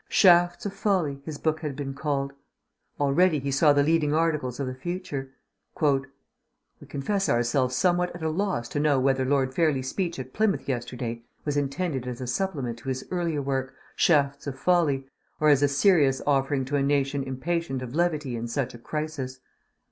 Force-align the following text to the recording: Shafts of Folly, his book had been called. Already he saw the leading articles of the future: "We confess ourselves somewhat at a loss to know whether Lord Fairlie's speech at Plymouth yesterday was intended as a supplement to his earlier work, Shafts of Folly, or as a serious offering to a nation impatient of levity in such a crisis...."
Shafts 0.09 0.65
of 0.65 0.73
Folly, 0.73 1.21
his 1.25 1.37
book 1.37 1.59
had 1.59 1.75
been 1.75 1.93
called. 1.93 2.33
Already 2.99 3.37
he 3.37 3.51
saw 3.51 3.71
the 3.71 3.83
leading 3.83 4.15
articles 4.15 4.59
of 4.59 4.65
the 4.65 4.73
future: 4.73 5.29
"We 5.79 6.87
confess 6.89 7.29
ourselves 7.29 7.75
somewhat 7.75 8.15
at 8.15 8.23
a 8.23 8.29
loss 8.29 8.67
to 8.69 8.79
know 8.79 8.99
whether 8.99 9.23
Lord 9.25 9.53
Fairlie's 9.53 9.89
speech 9.89 10.17
at 10.17 10.33
Plymouth 10.33 10.67
yesterday 10.67 11.21
was 11.45 11.55
intended 11.55 12.07
as 12.07 12.19
a 12.19 12.25
supplement 12.25 12.79
to 12.79 12.89
his 12.89 13.03
earlier 13.11 13.43
work, 13.43 13.75
Shafts 13.95 14.47
of 14.47 14.57
Folly, 14.57 15.07
or 15.39 15.49
as 15.49 15.61
a 15.61 15.67
serious 15.67 16.19
offering 16.25 16.65
to 16.65 16.77
a 16.77 16.81
nation 16.81 17.21
impatient 17.23 17.83
of 17.83 17.93
levity 17.93 18.35
in 18.35 18.47
such 18.47 18.73
a 18.73 18.79
crisis...." 18.79 19.39